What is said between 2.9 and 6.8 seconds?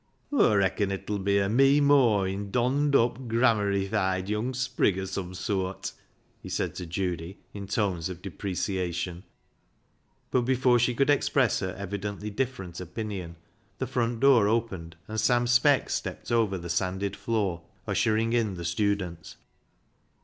up, grammarified young sprig o' some sooart!" he said